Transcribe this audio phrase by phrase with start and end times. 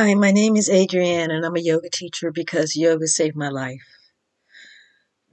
[0.00, 3.82] Hi, my name is Adrienne, and I'm a yoga teacher because yoga saved my life.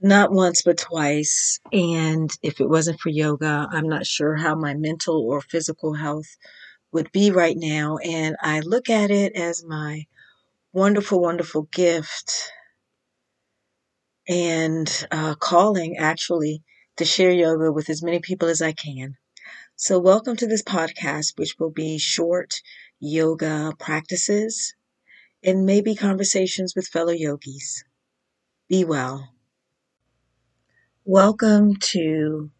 [0.00, 1.60] Not once, but twice.
[1.72, 6.26] And if it wasn't for yoga, I'm not sure how my mental or physical health
[6.90, 7.98] would be right now.
[7.98, 10.06] And I look at it as my
[10.72, 12.50] wonderful, wonderful gift
[14.28, 16.64] and uh, calling, actually,
[16.96, 19.16] to share yoga with as many people as I can.
[19.76, 22.54] So, welcome to this podcast, which will be short
[23.00, 24.74] yoga practices
[25.42, 27.84] and maybe conversations with fellow yogis.
[28.68, 29.30] Be well.
[31.04, 32.50] Welcome to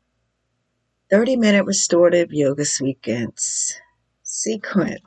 [1.11, 3.81] 30 minute restorative yoga sequence
[4.23, 5.01] sequence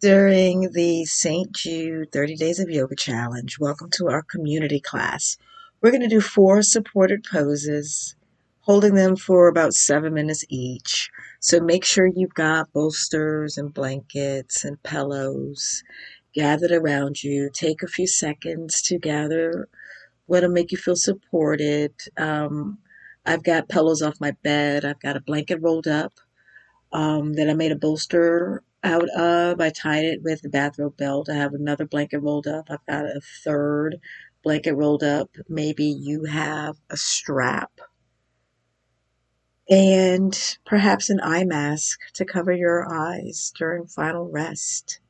[0.00, 1.50] during the St.
[1.52, 3.58] Jude 30 Days of Yoga Challenge.
[3.58, 5.38] Welcome to our community class.
[5.80, 8.16] We're going to do four supported poses,
[8.64, 11.10] holding them for about seven minutes each.
[11.40, 15.82] So make sure you've got bolsters and blankets and pillows
[16.34, 17.50] gathered around you.
[17.52, 19.68] Take a few seconds to gather
[20.26, 21.92] what'll make you feel supported.
[22.16, 22.78] Um,
[23.26, 24.84] I've got pillows off my bed.
[24.84, 26.14] I've got a blanket rolled up
[26.92, 29.60] um, that I made a bolster out of.
[29.60, 31.28] I tied it with a bathrobe belt.
[31.30, 32.70] I have another blanket rolled up.
[32.70, 33.96] I've got a third
[34.42, 35.30] blanket rolled up.
[35.48, 37.72] Maybe you have a strap.
[39.68, 45.00] And perhaps an eye mask to cover your eyes during final rest.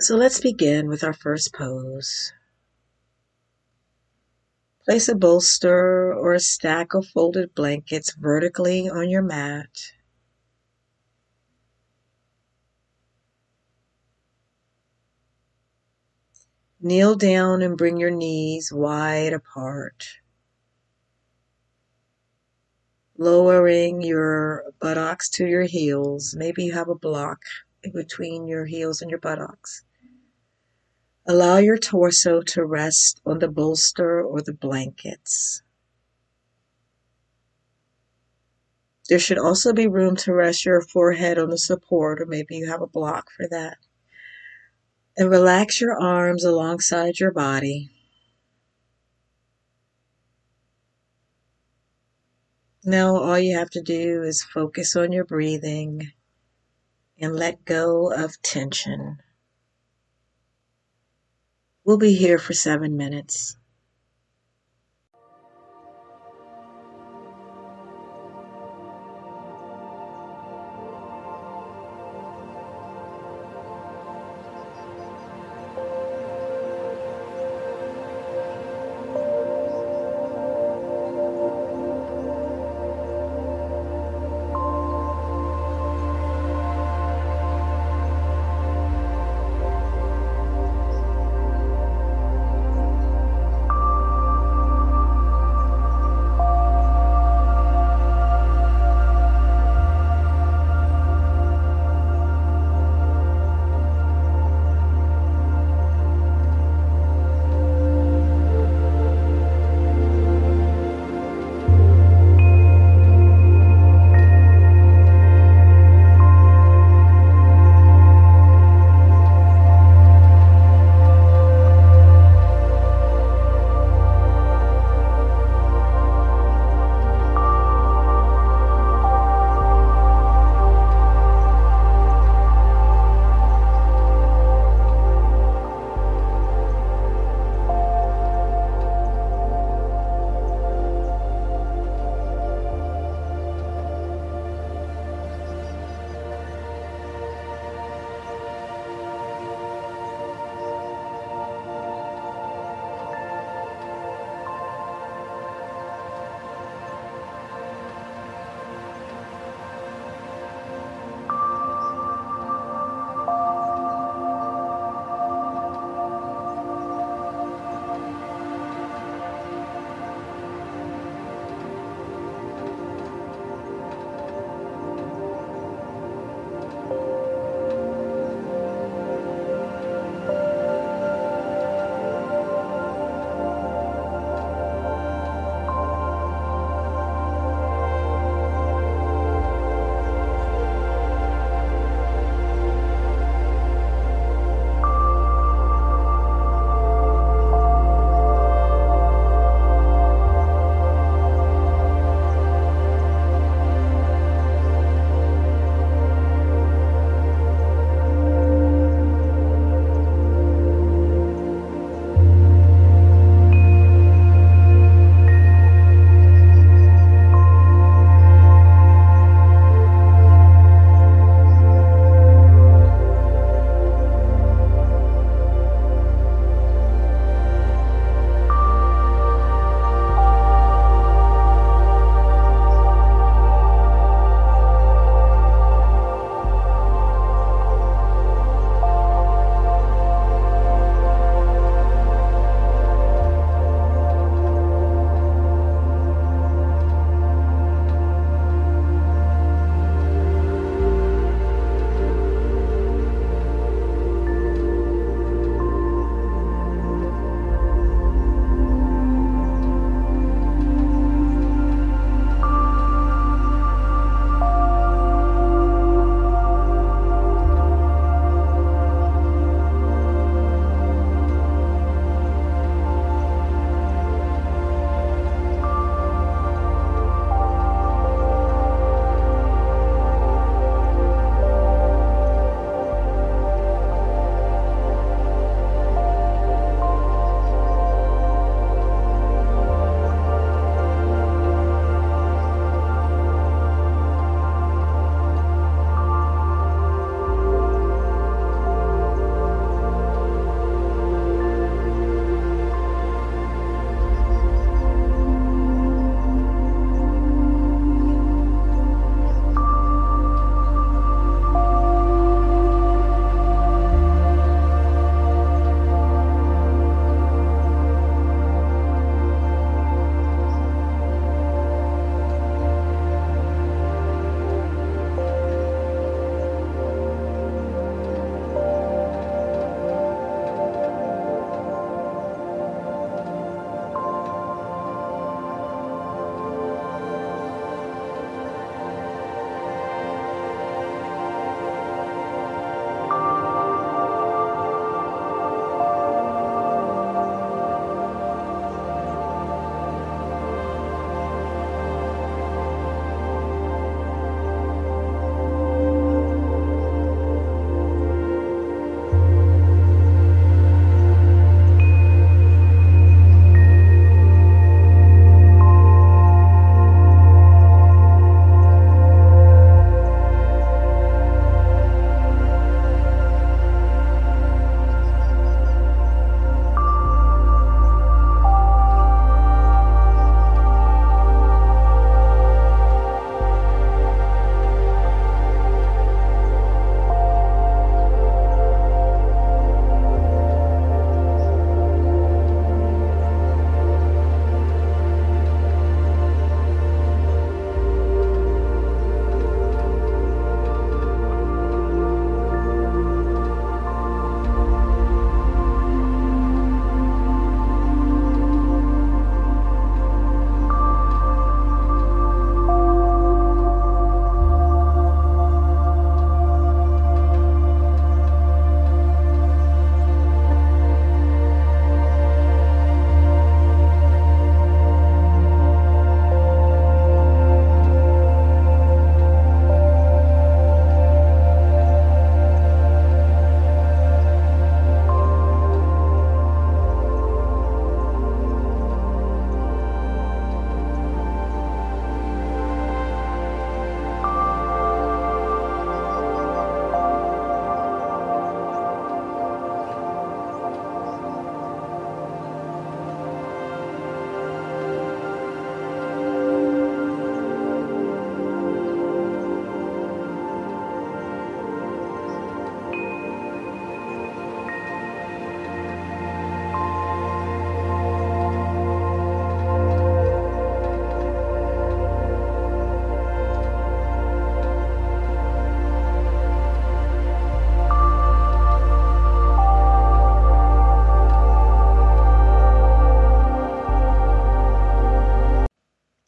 [0.00, 2.32] So let's begin with our first pose.
[4.84, 9.92] Place a bolster or a stack of folded blankets vertically on your mat.
[16.84, 20.04] Kneel down and bring your knees wide apart.
[23.16, 26.34] Lowering your buttocks to your heels.
[26.36, 27.38] Maybe you have a block
[27.94, 29.84] between your heels and your buttocks.
[31.24, 35.62] Allow your torso to rest on the bolster or the blankets.
[39.08, 42.68] There should also be room to rest your forehead on the support, or maybe you
[42.68, 43.78] have a block for that.
[45.16, 47.90] And relax your arms alongside your body.
[52.84, 56.12] Now, all you have to do is focus on your breathing
[57.20, 59.18] and let go of tension.
[61.84, 63.56] We'll be here for seven minutes.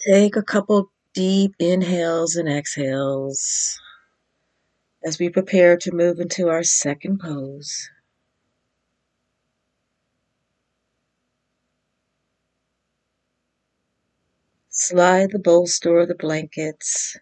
[0.07, 3.79] Take a couple deep inhales and exhales
[5.05, 7.89] as we prepare to move into our second pose.
[14.69, 17.17] Slide the bolster or the blankets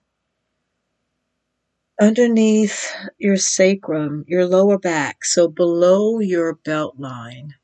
[2.01, 7.55] underneath your sacrum, your lower back, so below your belt line.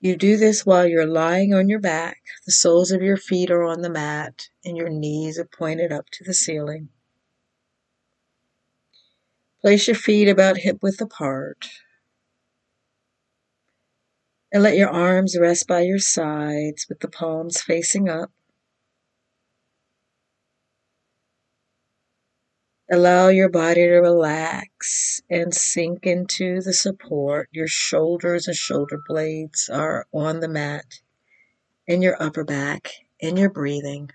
[0.00, 2.22] You do this while you're lying on your back.
[2.44, 6.06] The soles of your feet are on the mat and your knees are pointed up
[6.12, 6.90] to the ceiling.
[9.62, 11.66] Place your feet about hip width apart.
[14.52, 18.30] And let your arms rest by your sides with the palms facing up.
[22.90, 27.48] Allow your body to relax and sink into the support.
[27.52, 31.00] Your shoulders and shoulder blades are on the mat,
[31.88, 32.90] and your upper back,
[33.20, 34.10] and your breathing.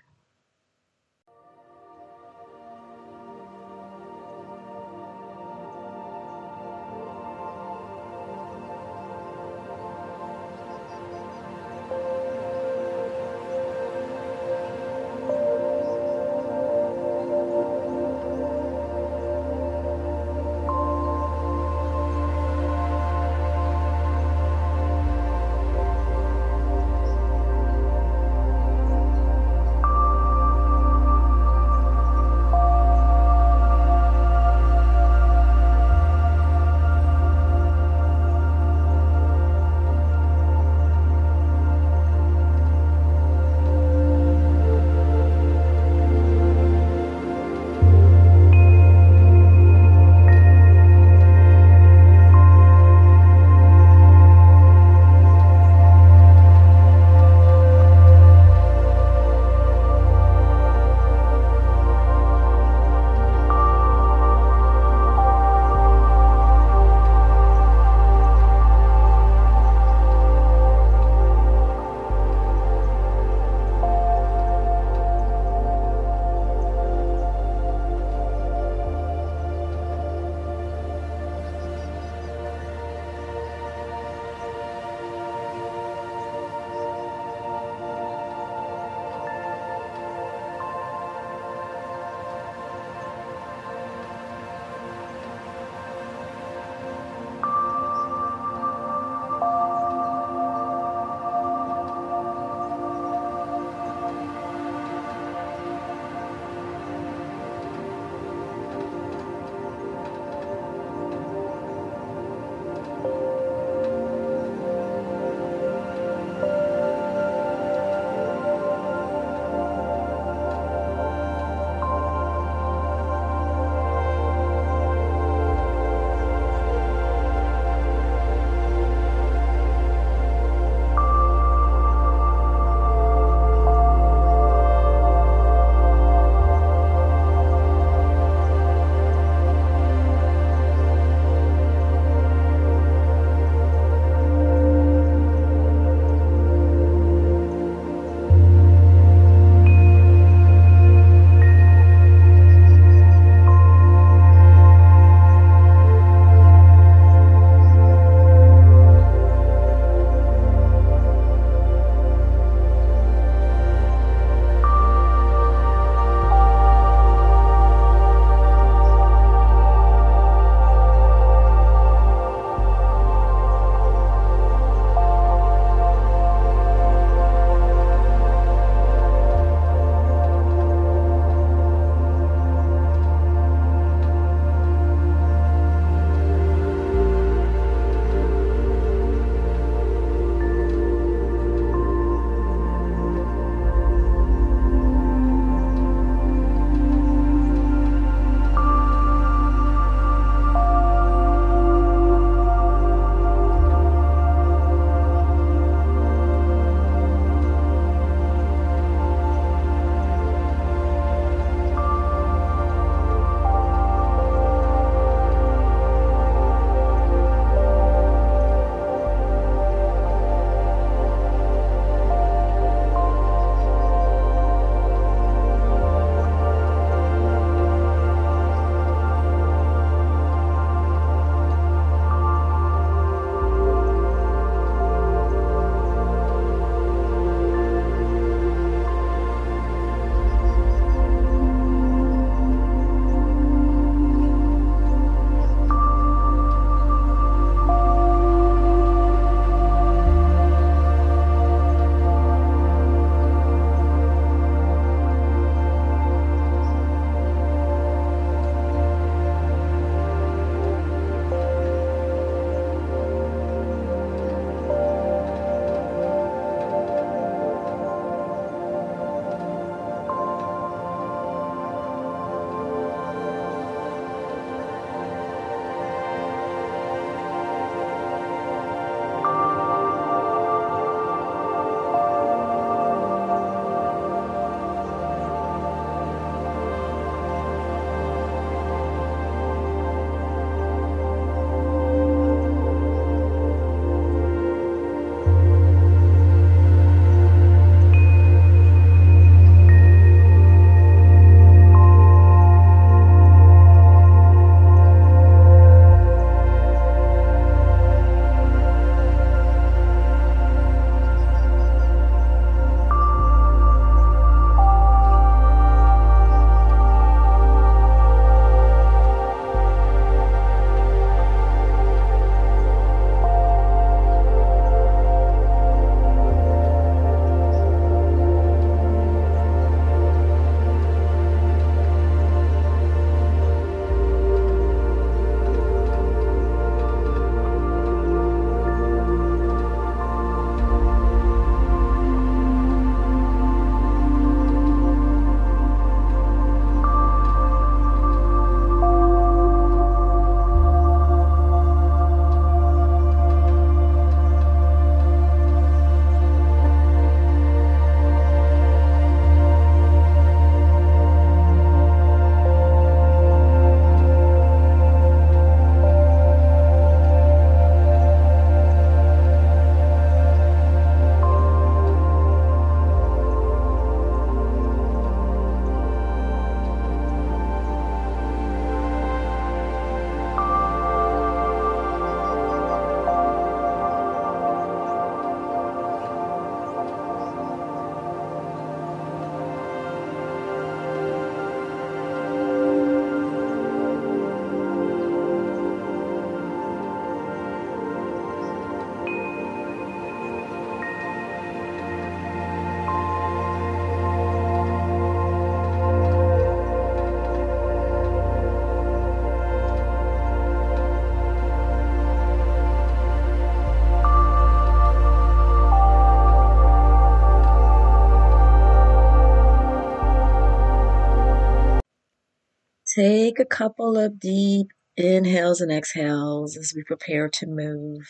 [423.02, 428.08] Take a couple of deep inhales and exhales as we prepare to move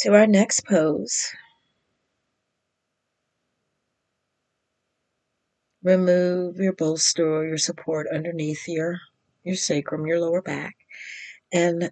[0.00, 1.32] to our next pose.
[5.82, 8.98] Remove your bolster or your support underneath your,
[9.44, 10.74] your sacrum, your lower back,
[11.50, 11.90] and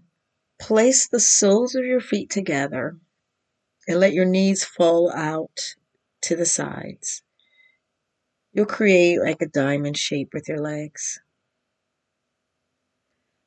[0.60, 2.98] place the soles of your feet together
[3.88, 5.74] and let your knees fall out
[6.20, 7.22] to the sides.
[8.52, 11.18] You'll create like a diamond shape with your legs.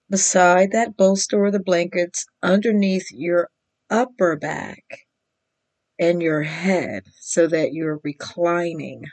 [0.10, 3.50] Beside that bolster or the blankets underneath your
[3.90, 4.84] upper back
[6.00, 9.06] and your head so that you're reclining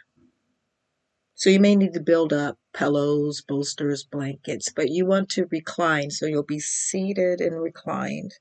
[1.43, 6.09] so you may need to build up pillows, bolsters, blankets, but you want to recline
[6.09, 8.35] so you'll be seated and reclined.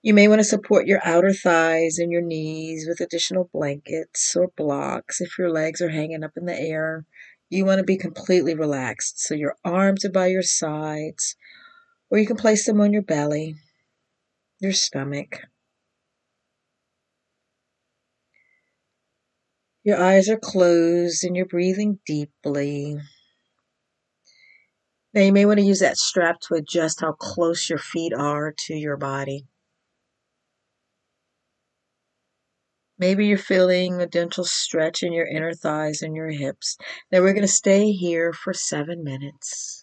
[0.00, 4.48] You may want to support your outer thighs and your knees with additional blankets or
[4.56, 7.04] blocks if your legs are hanging up in the air.
[7.50, 11.34] You want to be completely relaxed so your arms are by your sides,
[12.10, 13.56] or you can place them on your belly,
[14.60, 15.40] your stomach.
[19.82, 22.98] Your eyes are closed and you're breathing deeply.
[25.14, 28.52] Now, you may want to use that strap to adjust how close your feet are
[28.66, 29.46] to your body.
[32.98, 36.76] Maybe you're feeling a gentle stretch in your inner thighs and your hips.
[37.12, 39.77] Now, we're going to stay here for seven minutes.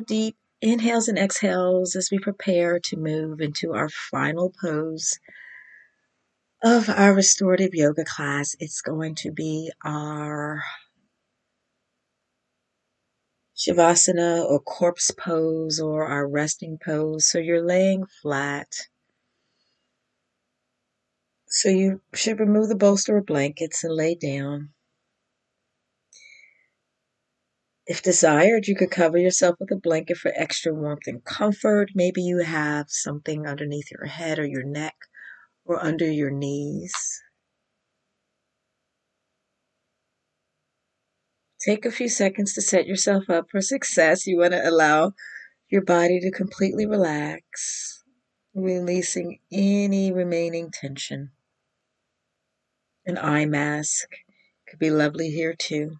[0.00, 5.18] Deep inhales and exhales as we prepare to move into our final pose
[6.62, 8.54] of our restorative yoga class.
[8.60, 10.62] It's going to be our
[13.56, 17.26] Shavasana or corpse pose or our resting pose.
[17.26, 18.72] So you're laying flat.
[21.46, 24.71] So you should remove the bolster or blankets and lay down.
[27.92, 31.90] If desired, you could cover yourself with a blanket for extra warmth and comfort.
[31.94, 34.94] Maybe you have something underneath your head or your neck
[35.66, 36.94] or under your knees.
[41.60, 44.26] Take a few seconds to set yourself up for success.
[44.26, 45.12] You want to allow
[45.68, 48.02] your body to completely relax,
[48.54, 51.32] releasing any remaining tension.
[53.04, 54.08] An eye mask
[54.66, 55.98] could be lovely here too.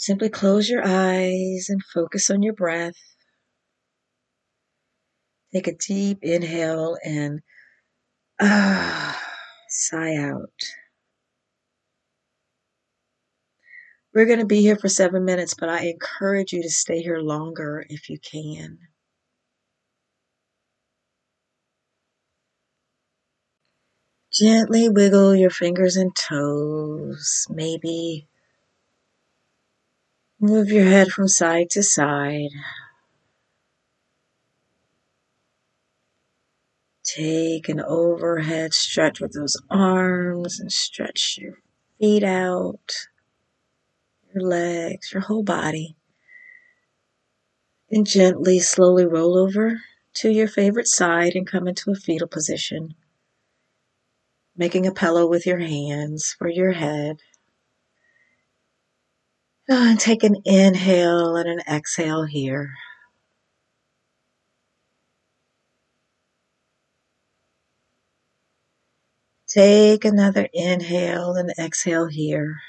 [0.00, 2.96] Simply close your eyes and focus on your breath.
[5.52, 7.40] Take a deep inhale and
[8.40, 9.22] ah,
[9.68, 10.54] sigh out.
[14.14, 17.18] We're going to be here for seven minutes, but I encourage you to stay here
[17.18, 18.78] longer if you can.
[24.32, 27.46] Gently wiggle your fingers and toes.
[27.50, 28.29] Maybe
[30.40, 32.50] move your head from side to side.
[37.04, 41.58] Take an overhead stretch with those arms and stretch your
[41.98, 42.94] feet out,
[44.34, 45.96] your legs, your whole body.
[47.90, 49.80] And gently, slowly roll over
[50.14, 52.94] to your favorite side and come into a fetal position
[54.60, 57.16] making a pillow with your hands for your head.
[59.70, 62.74] And take an inhale and an exhale here.
[69.48, 72.60] Take another inhale and exhale here.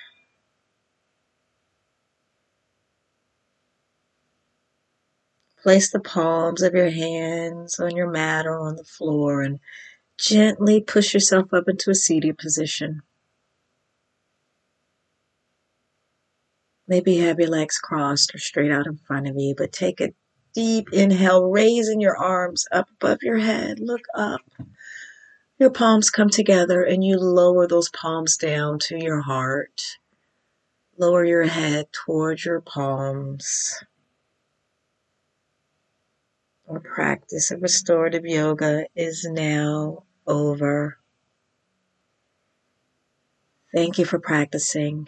[5.63, 9.59] Place the palms of your hands on your mat or on the floor and
[10.19, 13.01] Gently push yourself up into a seated position.
[16.91, 20.13] Maybe have your legs crossed or straight out in front of you, but take a
[20.53, 23.79] deep inhale, raising your arms up above your head.
[23.79, 24.41] Look up.
[25.57, 29.99] Your palms come together and you lower those palms down to your heart.
[30.97, 33.81] Lower your head towards your palms.
[36.67, 40.97] Our practice of restorative yoga is now over.
[43.73, 45.07] Thank you for practicing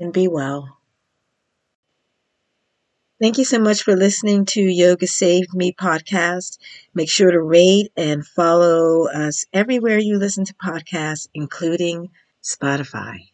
[0.00, 0.78] and be well.
[3.20, 6.58] Thank you so much for listening to Yoga Saved Me podcast.
[6.94, 12.10] Make sure to rate and follow us everywhere you listen to podcasts, including
[12.42, 13.29] Spotify.